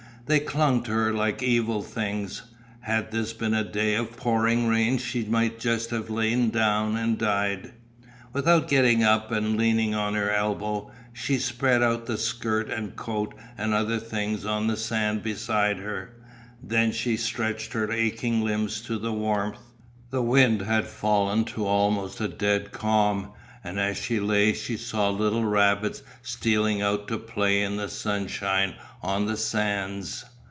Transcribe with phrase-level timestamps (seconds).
[0.27, 2.43] They clung to her like evil things.
[2.81, 7.17] Had this been a day of pouring rain she might just have lain down and
[7.17, 7.73] died.
[8.31, 13.33] Without getting up, and leaning on her elbow, she spread out the skirt and coat
[13.57, 16.13] and other things on the sand beside her,
[16.63, 19.59] then she stretched her aching limbs to the warmth.
[20.11, 23.31] The wind had fallen to almost a dead calm,
[23.63, 28.73] and as she lay she saw little rabbits stealing out to play in the sunshine
[29.03, 30.25] on the sands.